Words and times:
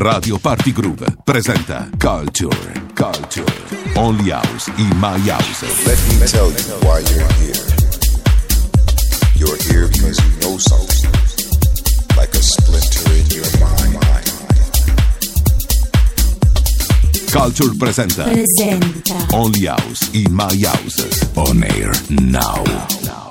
Radio 0.00 0.38
Party 0.38 0.72
Groove 0.72 1.04
presenta 1.22 1.86
Culture, 1.98 2.72
Culture, 2.94 3.44
Only 3.96 4.30
House 4.30 4.72
in 4.78 4.88
My 4.96 5.18
House. 5.28 5.60
Let 5.84 5.98
me 6.08 6.26
tell 6.26 6.48
you 6.48 6.56
why 6.80 7.00
you're 7.00 7.28
here. 7.36 7.66
You're 9.36 9.58
here 9.68 9.88
because 9.88 10.18
you 10.24 10.40
know 10.40 10.56
something, 10.56 11.10
like 12.16 12.32
a 12.32 12.40
splinter 12.40 13.12
in 13.12 13.26
your 13.28 13.44
mind. 13.60 13.98
Culture 17.30 17.74
presenta 17.76 18.24
presenta 18.24 19.26
Only 19.34 19.66
House 19.66 20.08
in 20.14 20.32
My 20.32 20.64
House. 20.64 21.28
On 21.36 21.62
air 21.62 21.92
now. 22.08 22.64
Dig 22.64 23.29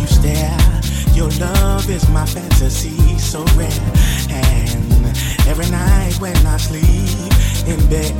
you 0.00 0.06
stare. 0.06 0.58
Your 1.14 1.30
love 1.38 1.88
is 1.90 2.08
my 2.08 2.26
fantasy, 2.26 3.18
so 3.18 3.44
rare. 3.56 3.70
And 4.30 5.04
every 5.46 5.68
night 5.70 6.14
when 6.20 6.36
I 6.46 6.56
sleep 6.56 7.32
in 7.66 7.78
bed, 7.88 8.12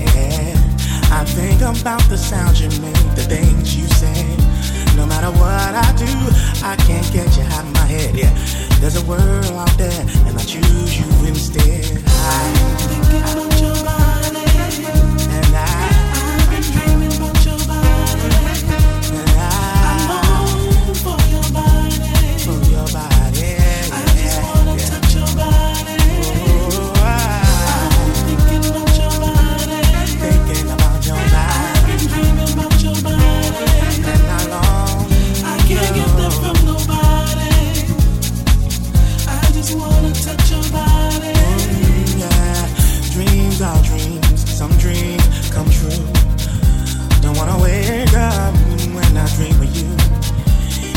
I 1.11 1.25
think 1.25 1.61
about 1.61 2.03
the 2.09 2.17
sounds 2.17 2.61
you 2.61 2.69
make, 2.81 3.15
the 3.15 3.25
things 3.28 3.77
you 3.77 3.87
say. 3.87 4.25
No 4.97 5.06
matter 5.06 5.31
what 5.31 5.75
I 5.75 5.89
do, 5.97 6.12
I 6.65 6.77
can't 6.87 7.11
get 7.12 7.28
you 7.37 7.45
out 7.55 7.65
of 7.65 7.73
my 7.73 7.87
head. 7.87 8.15
Yeah, 8.15 8.33
there's 8.81 8.97
a 8.97 9.05
world 9.05 9.44
out 9.56 9.77
there, 9.79 10.05
and 10.27 10.39
I 10.39 10.44
choose 10.44 10.99
you 10.99 11.06
instead. 11.27 12.03
I'm 12.06 12.77
thinking 12.89 13.51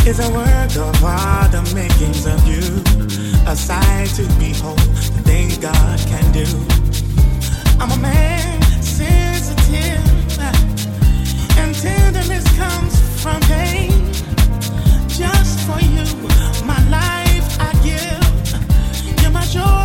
It's 0.07 0.19
a 0.19 0.29
work 0.29 0.75
of 0.77 1.03
art, 1.03 1.51
the 1.51 1.63
makings 1.73 2.27
of 2.27 2.39
you. 2.47 2.61
A 3.47 3.55
sight 3.55 4.07
to 4.17 4.21
behold, 4.37 4.77
the 4.77 5.21
things 5.23 5.57
God 5.57 5.99
can 6.05 6.31
do. 6.31 6.45
I'm 7.79 7.91
a 7.91 7.97
man 7.97 8.61
sensitive, 8.83 10.05
and 11.57 11.73
tenderness 11.73 12.45
comes 12.55 12.93
from 13.23 13.41
pain. 13.41 14.13
Just 15.09 15.59
for 15.65 15.79
you, 15.81 16.05
my 16.65 16.81
life 16.89 17.47
I 17.59 17.71
give. 17.83 19.21
You're 19.23 19.31
my 19.31 19.45
joy, 19.45 19.84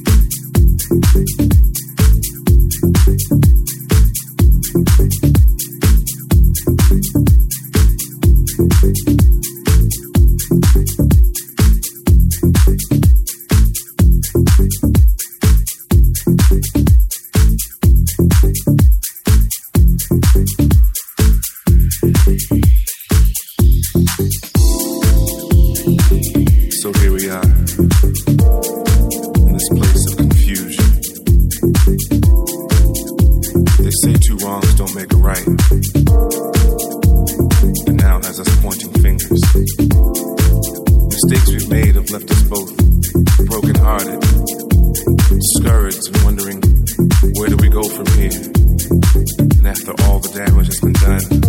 that, 50.33 50.51
what's 50.53 50.67
just 50.67 50.81
been 50.81 50.93
done. 50.93 51.40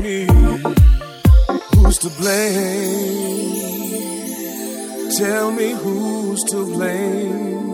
me? 0.00 0.26
Who's 1.74 1.98
to 1.98 2.10
blame? 2.10 3.60
Tell 5.16 5.50
me 5.52 5.72
who's 5.72 6.42
to 6.44 6.64
blame? 6.64 7.68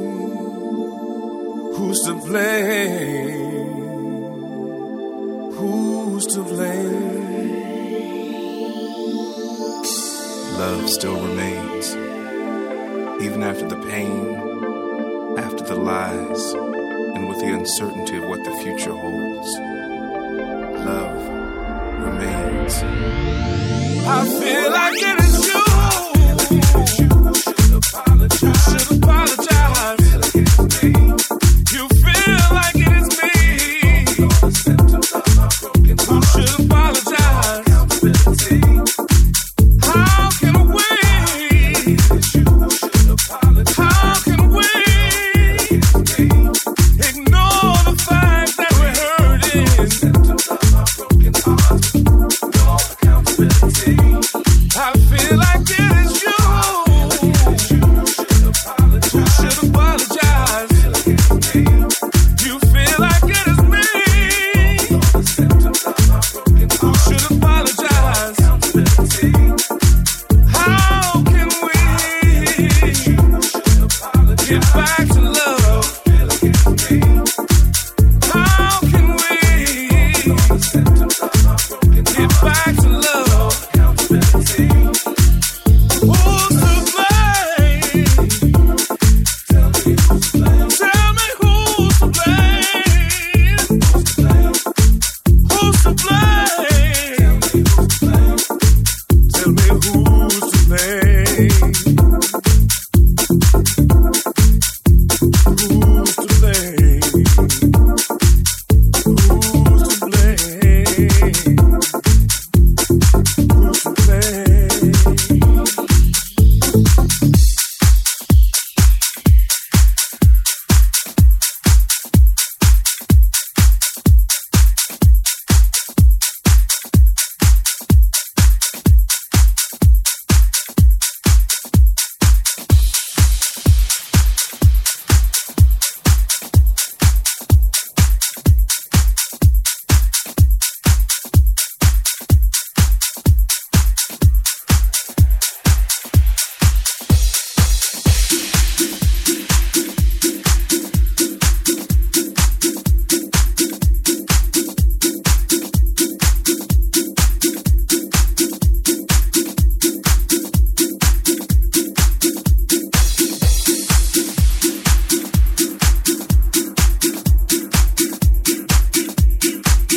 Who's 1.75 2.01
to 2.07 2.15
blame? 2.15 3.47
Who's 5.53 6.27
to 6.35 6.43
blame? 6.43 7.17
Love 10.59 10.89
still 10.89 11.21
remains, 11.21 11.95
even 13.23 13.43
after 13.43 13.69
the 13.69 13.77
pain, 13.89 14.35
after 15.39 15.65
the 15.65 15.77
lies, 15.77 16.55
and 17.15 17.29
with 17.29 17.39
the 17.41 17.53
uncertainty 17.53 18.17
of 18.17 18.25
what 18.25 18.43
the 18.43 18.53
future 18.63 18.93
holds. 18.93 19.59
Love 20.87 21.26
remains. 22.07 22.75
I 24.07 24.25
feel 24.41 24.71
like 24.71 25.21
it. 25.21 25.26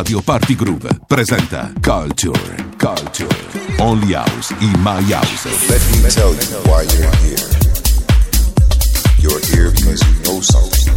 Radio 0.00 0.22
Party 0.22 0.56
Groove 0.56 0.88
presenta 1.06 1.70
Culture, 1.78 2.54
Culture, 2.78 3.28
Only 3.78 4.14
House 4.14 4.50
in 4.58 4.72
My 4.80 5.02
House. 5.12 5.44
Let 5.68 5.82
me 5.92 6.08
tell 6.08 6.32
you 6.32 6.40
why 6.64 6.84
you're 6.84 7.14
here. 7.20 7.48
You're 9.18 9.40
here 9.52 9.70
because 9.70 10.00
you 10.00 10.14
know 10.24 10.40
something, 10.40 10.94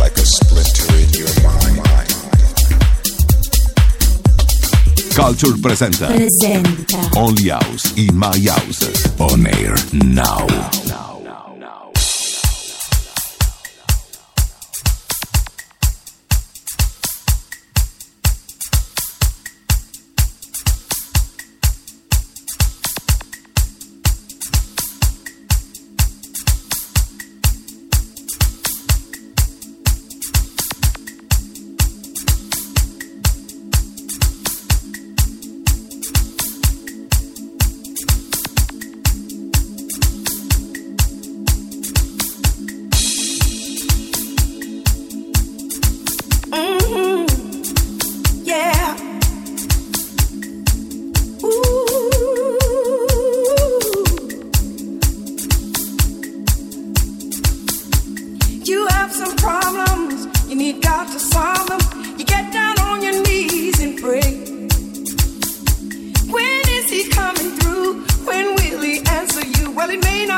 like 0.00 0.16
a 0.16 0.24
splinter 0.24 0.96
in 0.96 1.10
your 1.12 1.28
mind. 1.42 1.76
Culture 5.14 5.58
presenta, 5.60 6.06
presenta. 6.06 6.98
Only 7.18 7.50
House 7.50 7.92
in 7.96 8.16
My 8.16 8.32
House. 8.48 9.12
On 9.18 9.46
air 9.46 9.74
now. 9.92 10.89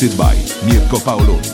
Selected 0.00 0.18
and 0.18 0.38
mixed 0.38 0.64
by 0.64 0.66
Mirko 0.66 0.96
Paoloni. 0.96 1.49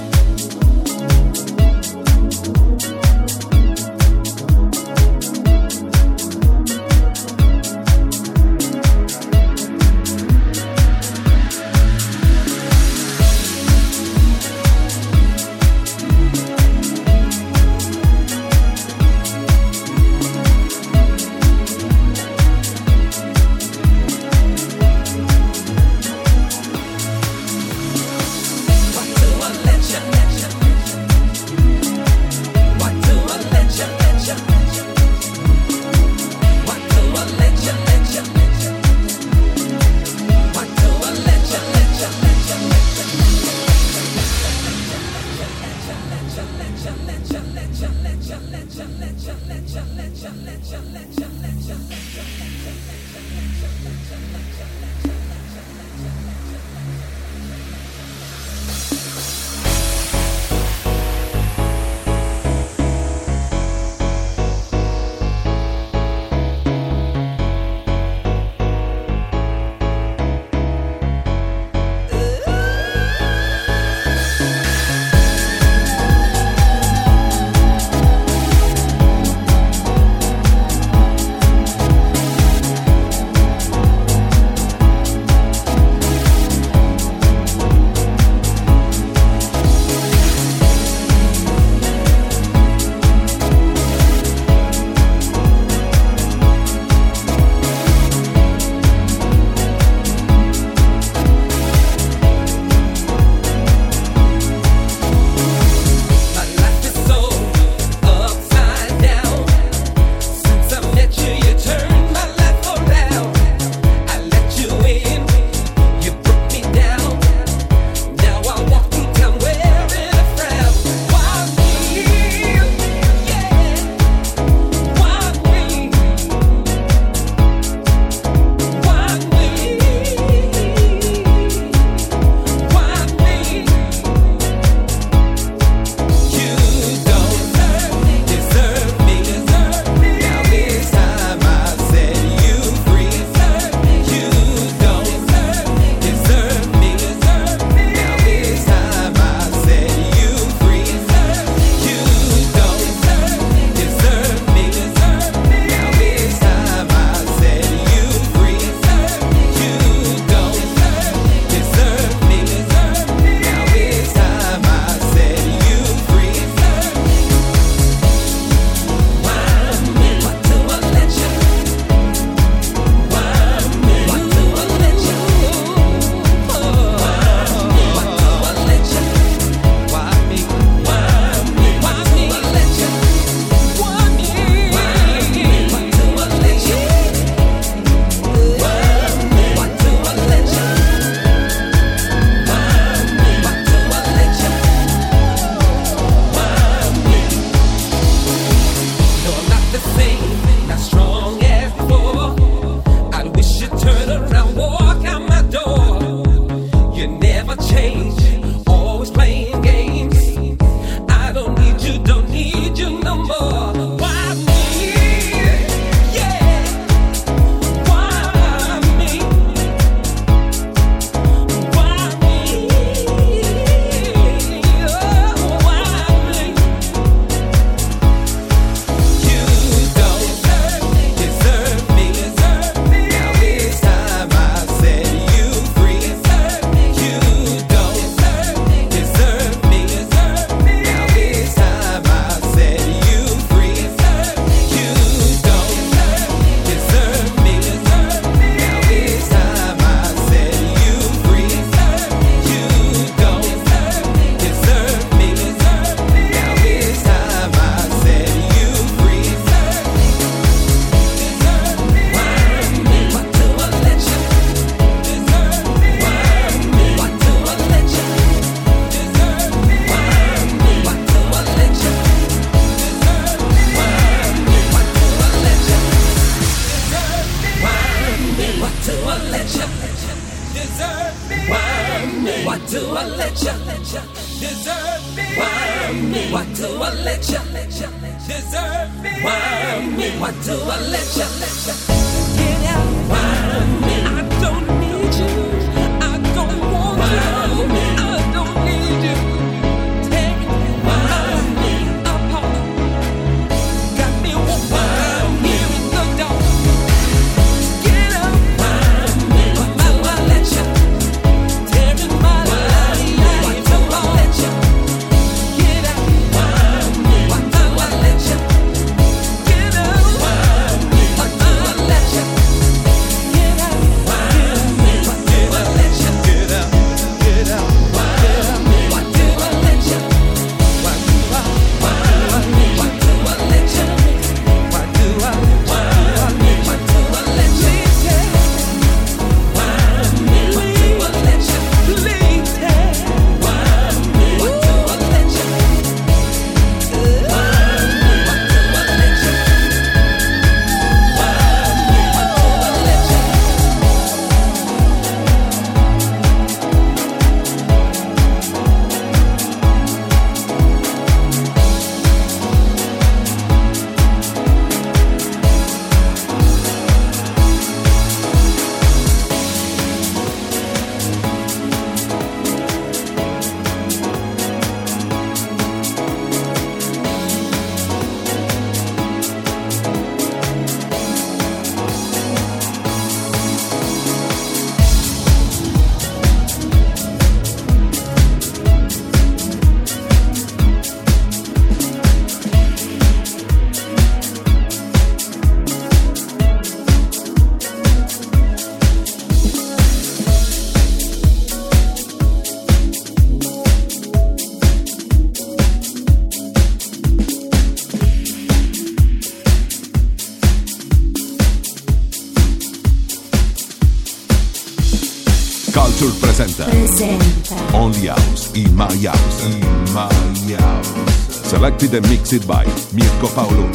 Mixed 422.33 422.49
by 422.49 422.65
Mirko 422.93 423.29
Paolo. 423.29 423.66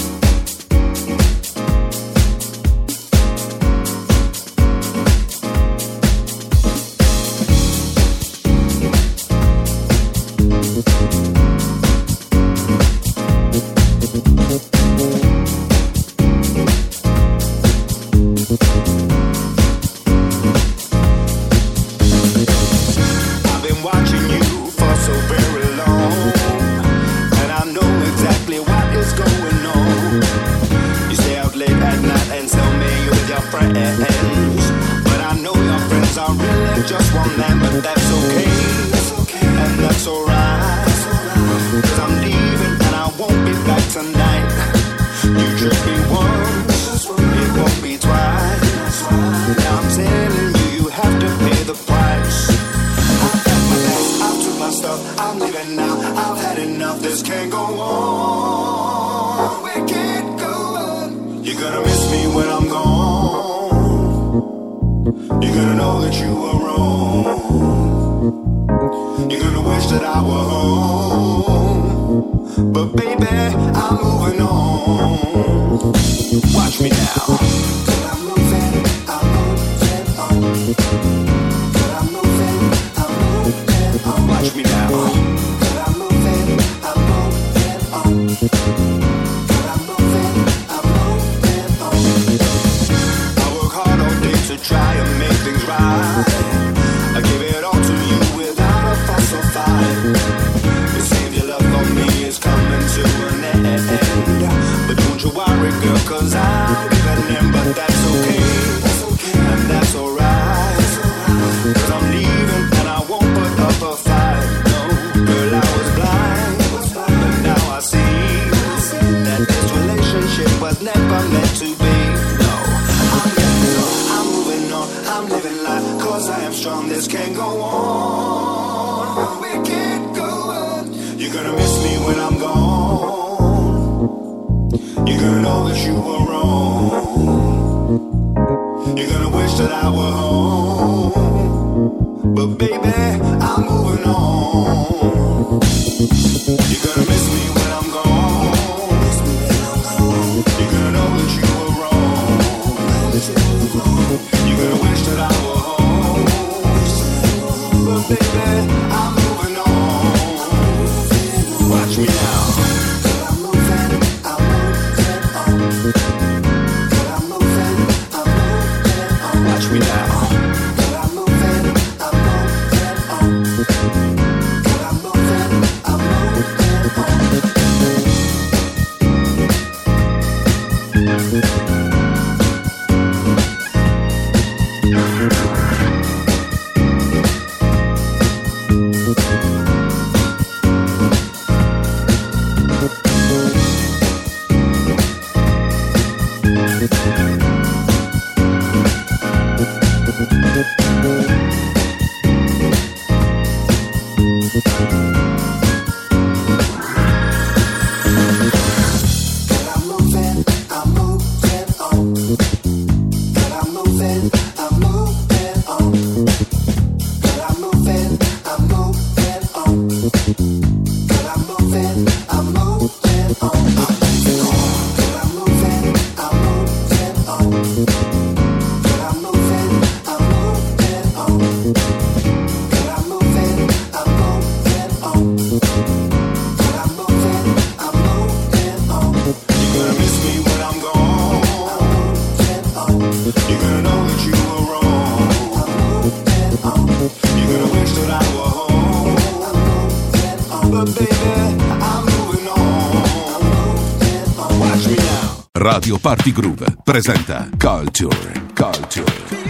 Radio 255.91 256.09
Party 256.09 256.31
Groove 256.31 256.77
presenta 256.85 257.49
Culture, 257.57 258.31
Culture, 258.53 259.03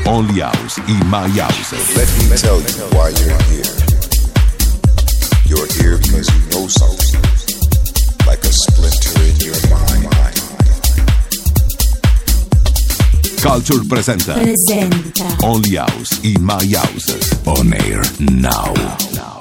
Only 0.06 0.42
House 0.42 0.82
in 0.88 0.98
My 1.08 1.30
House. 1.40 1.72
Let 1.96 2.10
me 2.18 2.36
tell 2.36 2.60
you 2.60 2.98
why 2.98 3.10
you're 3.10 3.38
here. 3.46 3.70
You're 5.46 5.68
here 5.68 5.98
because 6.00 6.28
you 6.34 6.42
know 6.50 6.68
something, 6.68 7.22
like 8.26 8.44
a 8.44 8.52
splinter 8.52 9.22
in 9.22 9.38
your 9.46 9.60
mind. 9.70 10.10
Culture 13.40 13.86
presenta, 13.88 14.34
presenta. 14.34 15.36
Only 15.44 15.76
House 15.76 16.24
in 16.24 16.42
My 16.42 16.66
House. 16.76 17.38
On 17.46 17.72
air 17.72 18.02
now. 18.20 18.74
now. 19.14 19.41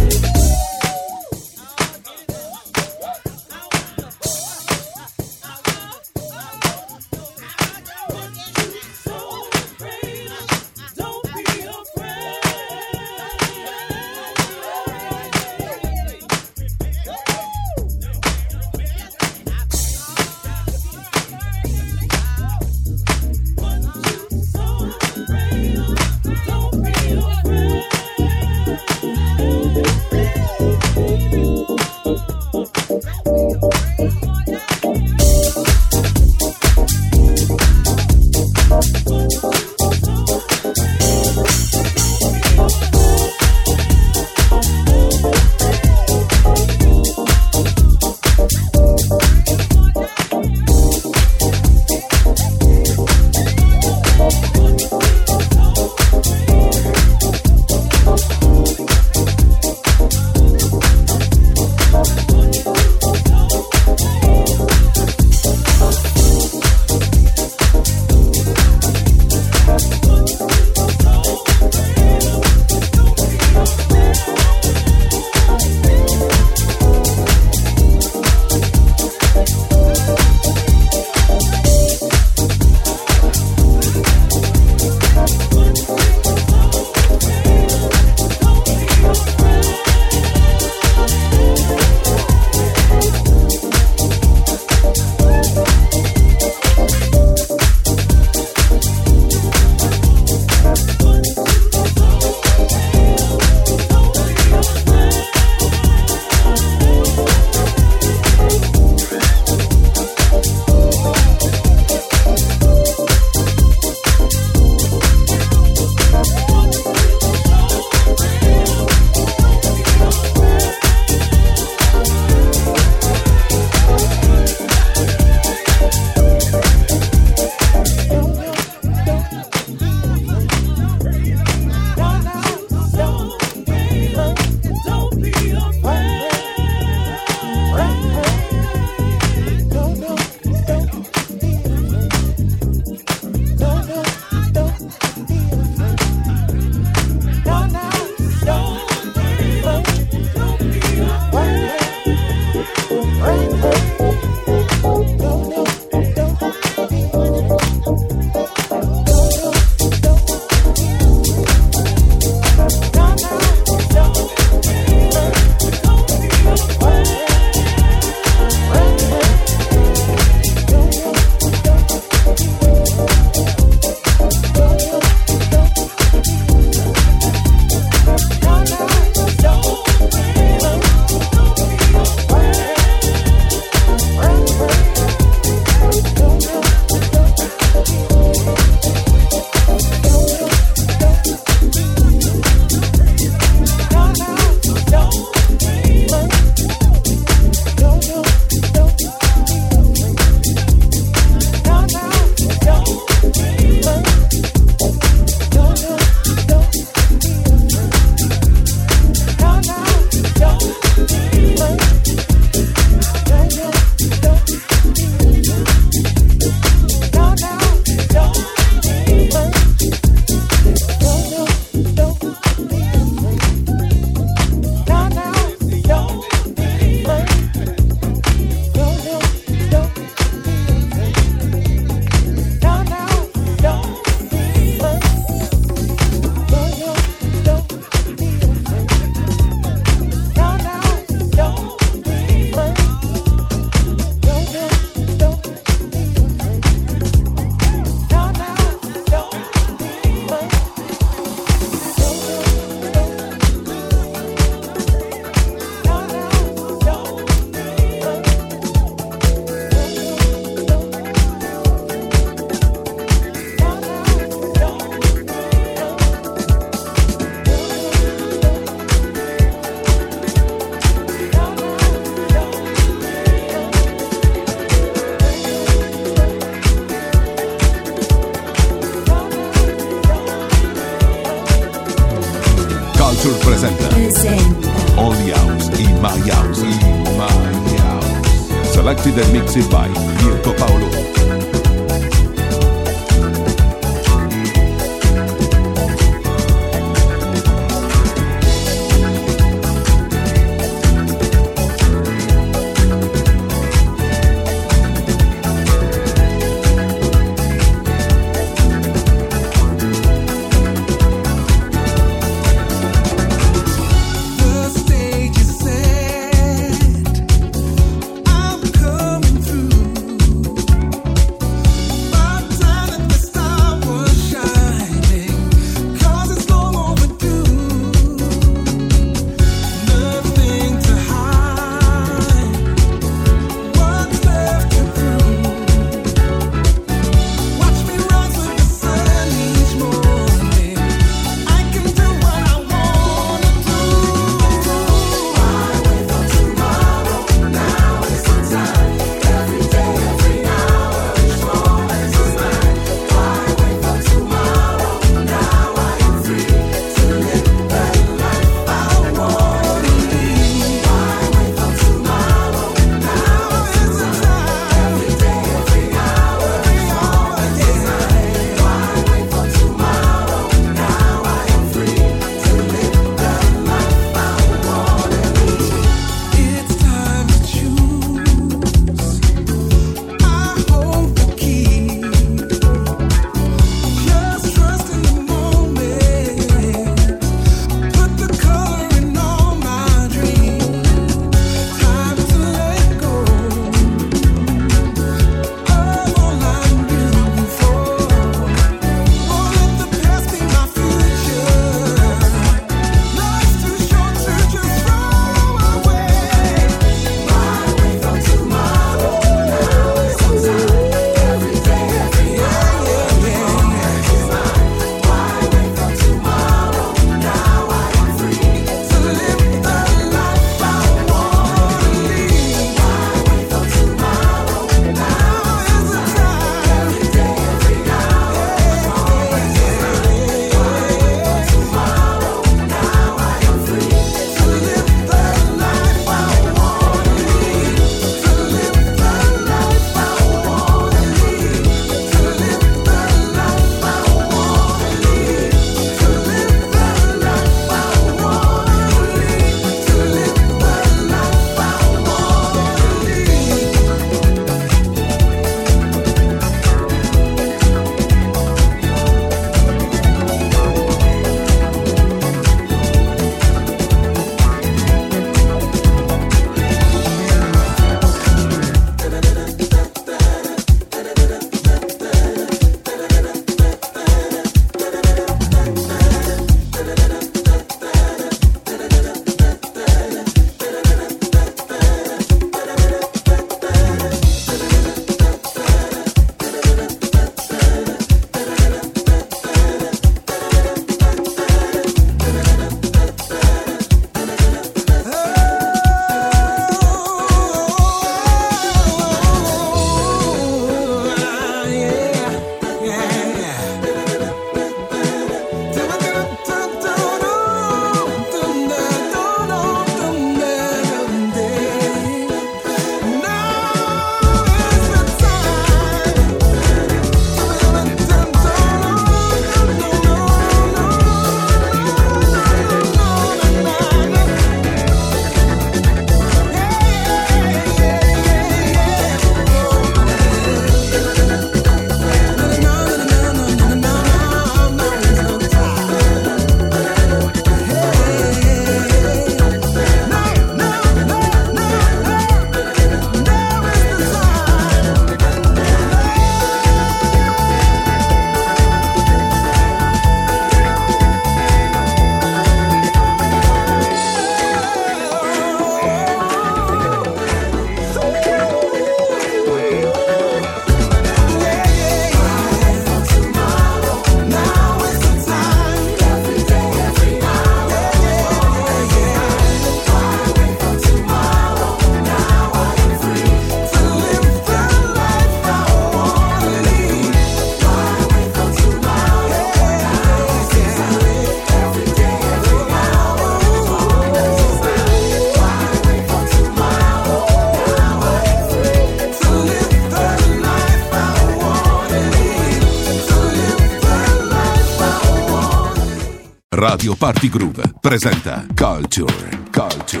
Party 596.98 597.28
Groove 597.28 597.62
presenta 597.80 598.46
Culture, 598.54 599.28
Culture, 599.50 600.00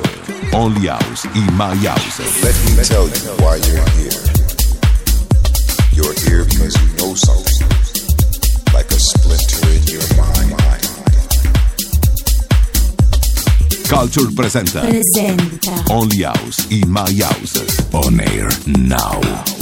Only 0.52 0.88
House 0.88 1.24
in 1.34 1.52
My 1.54 1.74
House. 1.86 2.18
Let 2.42 2.54
me 2.64 2.82
tell 2.82 3.06
you 3.06 3.30
why 3.42 3.56
you're 3.56 3.88
here. 3.96 4.22
You're 5.92 6.14
here 6.24 6.44
because 6.44 6.74
you 6.80 6.88
know 6.96 7.14
something, 7.14 7.68
like 8.72 8.90
a 8.90 8.98
splinter 8.98 9.68
in 9.68 9.82
your 9.86 10.06
mind. 10.16 10.56
Culture 13.88 14.32
presenta 14.34 14.80
Presenta. 14.80 15.82
Only 15.90 16.22
House 16.22 16.66
in 16.70 16.88
My 16.88 17.12
House. 17.22 17.56
On 17.92 18.20
air 18.20 18.48
now. 18.66 19.55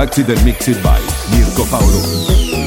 Selected 0.00 0.30
and 0.30 0.44
mixed 0.46 0.82
by 0.82 0.98
Mirko 1.30 1.66
Paolo. 1.66 2.59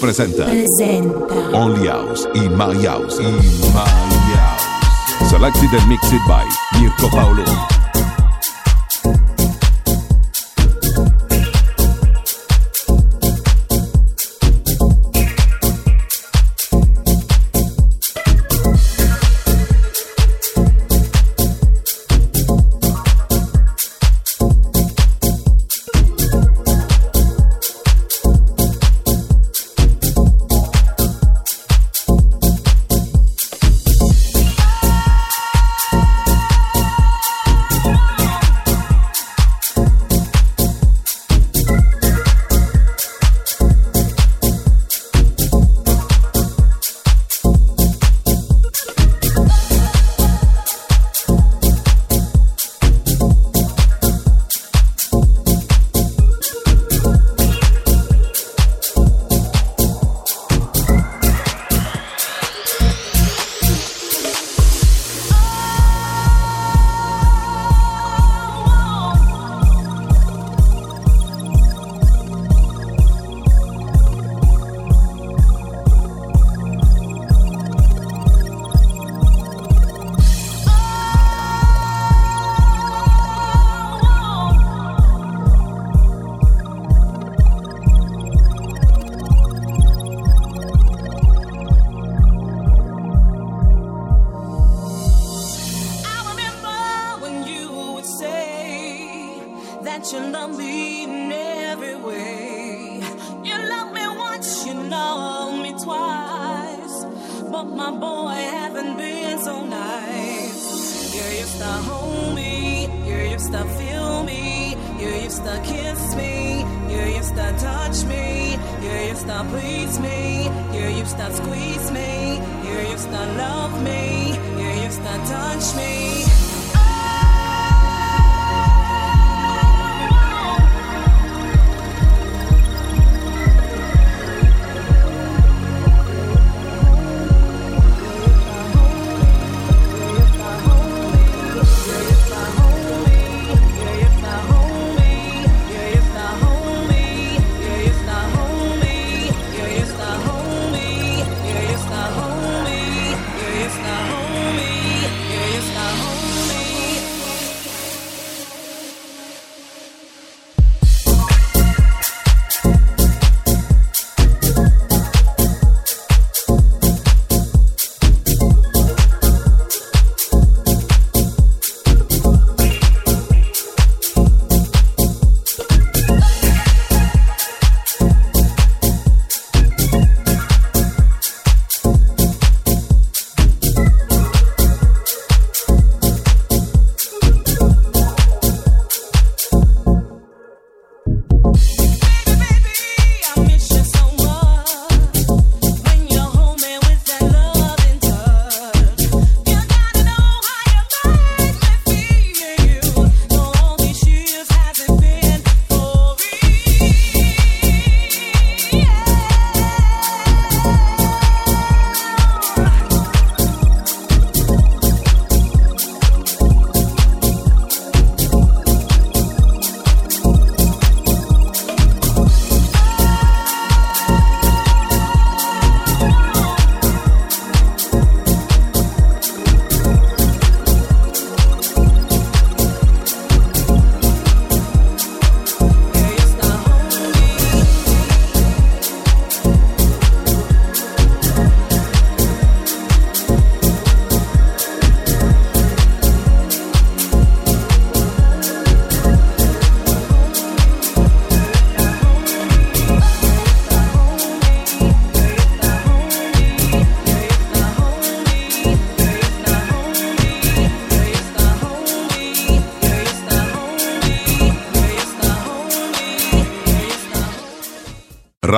Presenta 0.00 0.44
presenta 0.44 0.44
Only 1.52 1.86
House 1.86 2.26
in 2.34 2.56
My 2.56 2.74
House. 2.86 3.20
In 3.20 3.36
My 3.72 3.84
House. 4.34 5.28
Selected 5.28 5.72
and 5.74 5.88
mixed 5.88 6.10
by 6.26 6.44
Mirko 6.80 7.08
Paolo. 7.10 7.89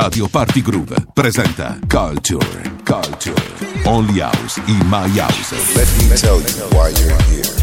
Radio 0.02 0.26
Party 0.26 0.62
Groove 0.62 0.96
presenta 1.14 1.78
Culture. 1.86 2.44
Culture. 2.82 3.40
Only 3.84 4.20
House 4.20 4.60
in 4.66 4.84
My 4.88 5.08
House. 5.16 5.52
Let 5.76 5.86
me 5.96 6.16
tell 6.16 6.40
you 6.40 6.76
why 6.76 6.88
you're 6.88 7.22
here. 7.30 7.54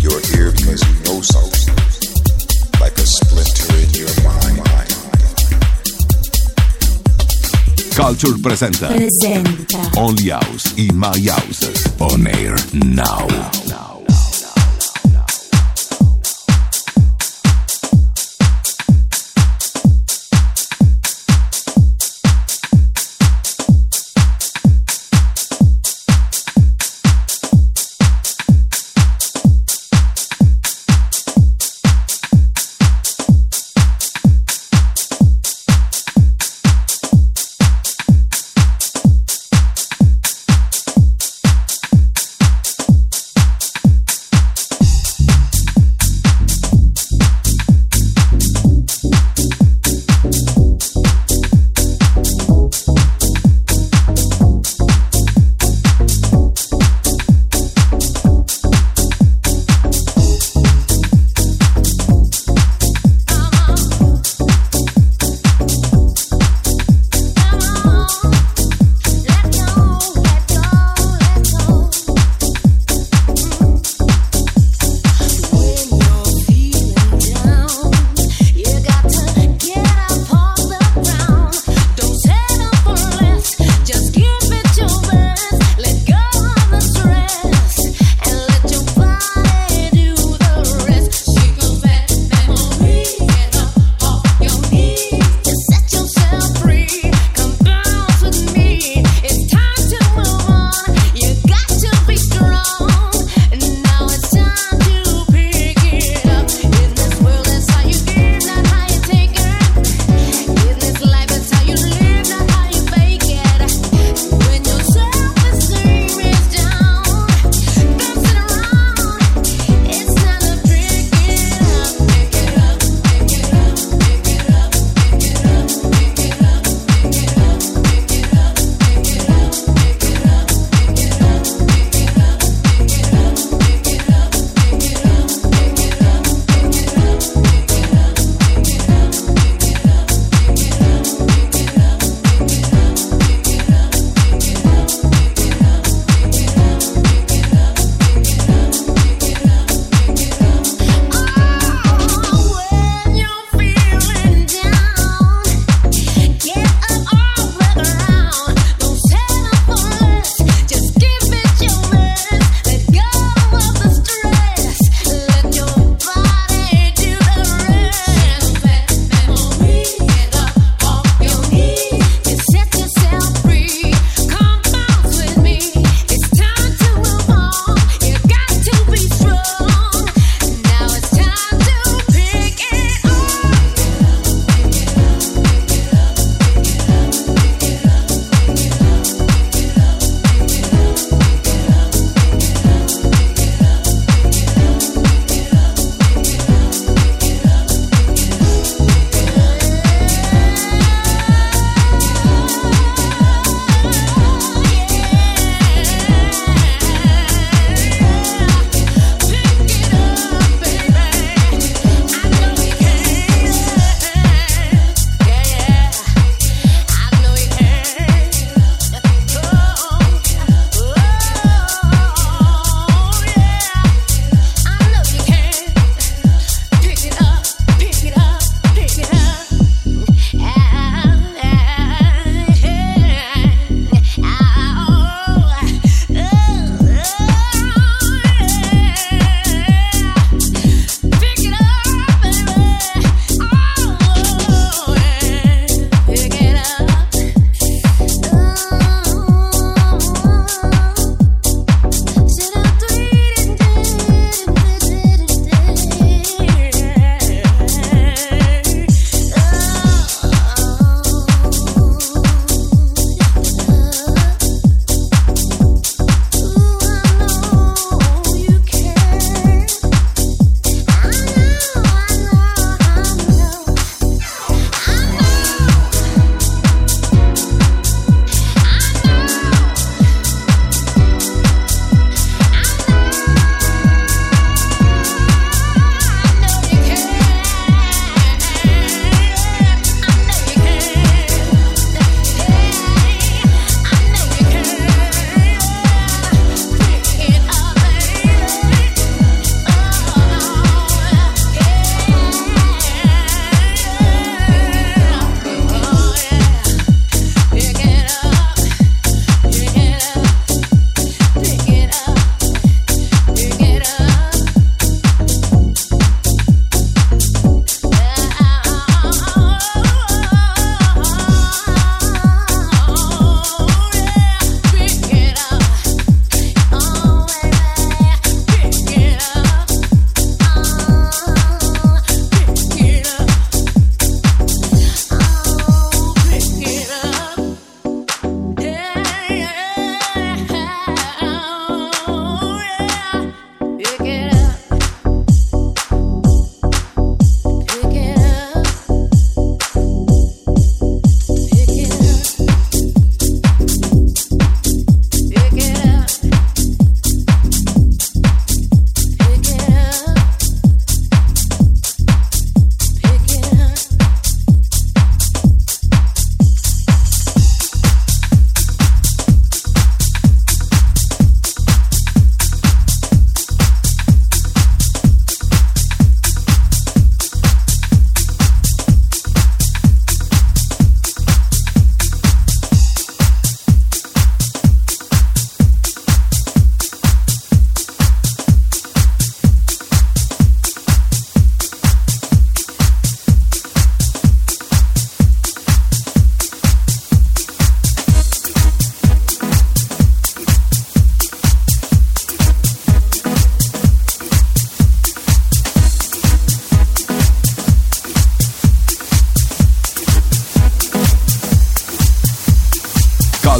You're 0.00 0.20
here 0.20 0.52
because 0.52 0.84
you 0.86 0.94
know 1.04 1.22
something, 1.22 1.74
like 2.78 2.92
a 2.98 3.06
splinter 3.06 3.74
in 3.74 3.90
your 3.94 4.12
mind. 4.22 4.60
Culture 7.94 8.38
presenta 8.42 8.88
presenta 8.88 9.90
Only 9.96 10.28
House 10.28 10.74
in 10.76 10.94
My 10.94 11.18
House. 11.26 11.90
On 12.00 12.26
air 12.26 12.54
now. 12.74 13.95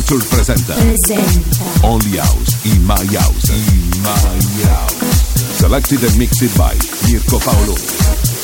Culture 0.06 0.28
presenta 0.28 0.74
Presenta. 0.74 0.74
Only 1.82 2.18
House 2.18 2.64
in 2.64 2.84
My 2.84 2.94
House. 2.94 3.50
In 3.50 4.02
My 4.02 4.68
House. 4.68 5.58
Selected 5.58 6.04
and 6.04 6.16
mixed 6.16 6.56
by 6.56 6.74
Mirko 7.10 7.40
Paolo. 7.40 8.35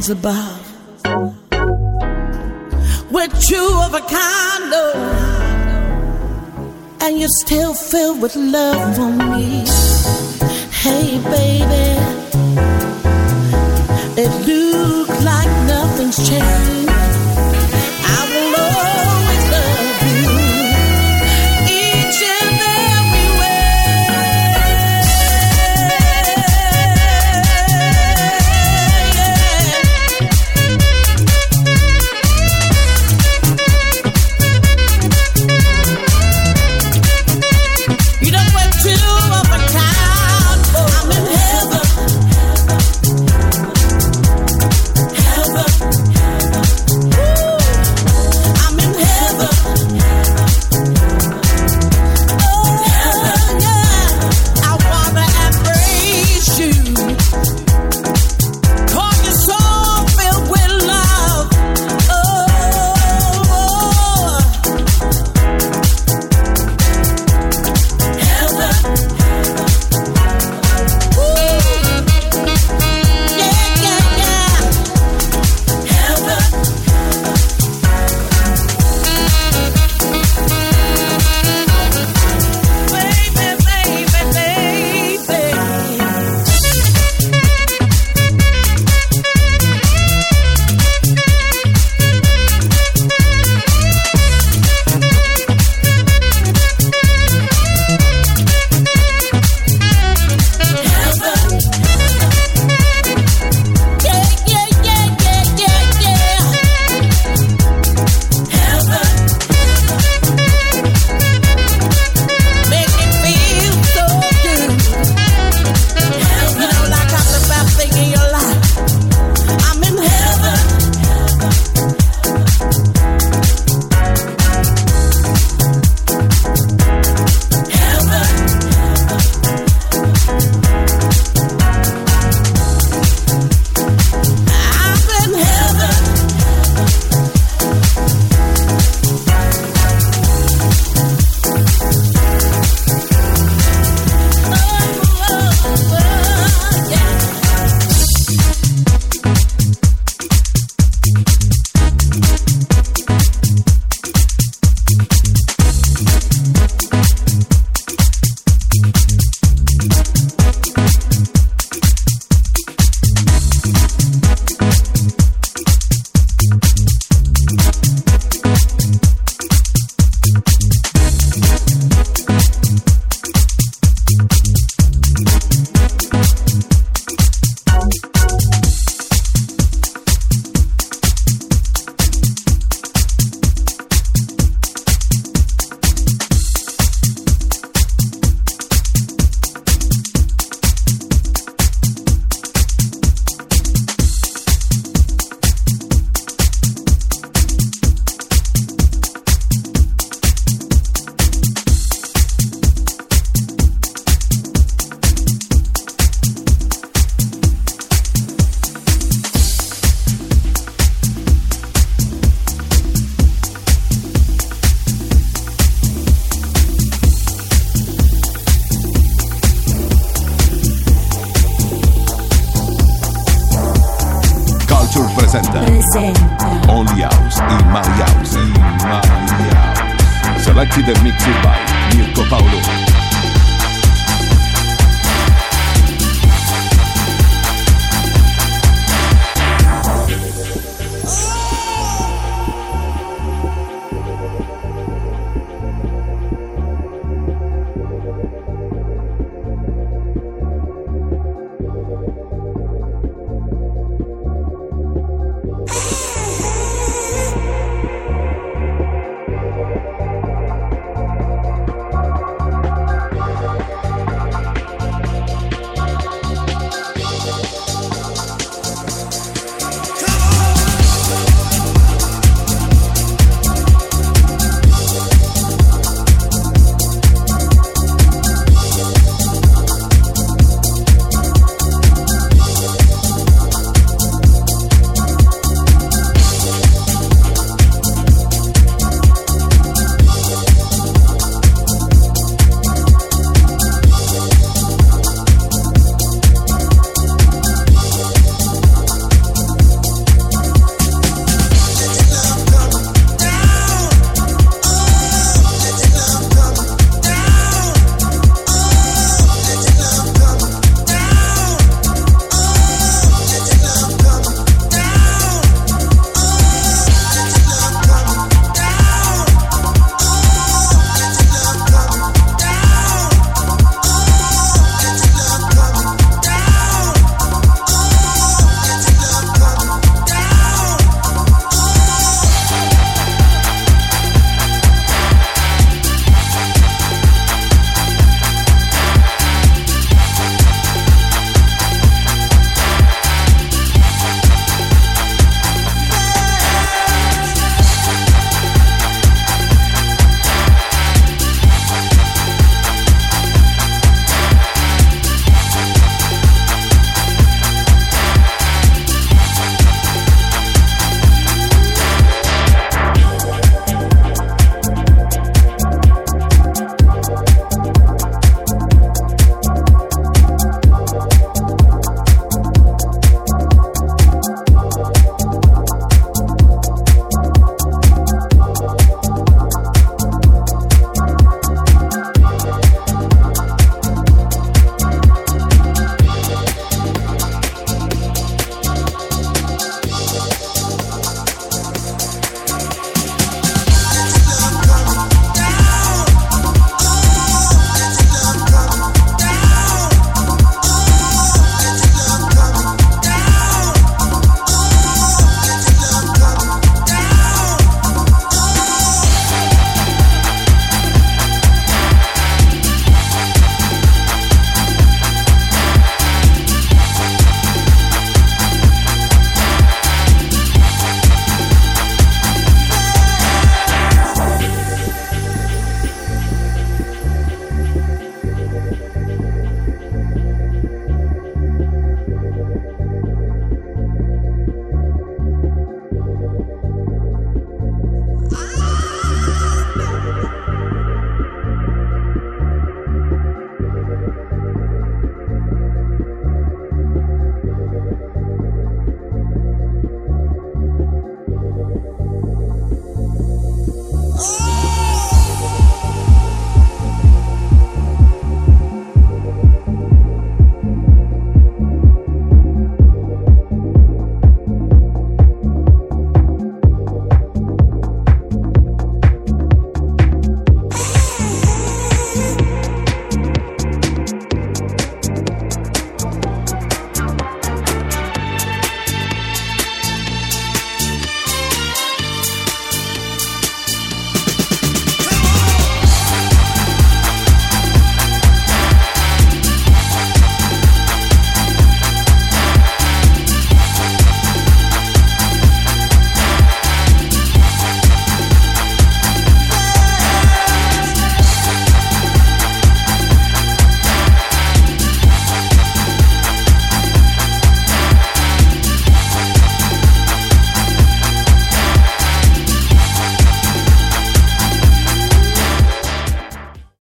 Heavens 0.00 0.10
above. 0.10 0.66
We're 3.10 3.28
true 3.28 3.82
of 3.82 3.94
a 3.94 4.00
kind, 4.00 4.72
oh, 4.72 4.96
and 7.00 7.18
you're 7.18 7.28
still 7.44 7.74
filled 7.74 8.22
with 8.22 8.36
love 8.36 8.96
for 8.96 9.10
me. 9.10 9.64
Hey, 10.70 11.18
baby, 11.30 11.98
it 14.16 14.46
looks 14.46 15.24
like 15.24 15.50
nothing's 15.66 16.28
changed. 16.28 16.89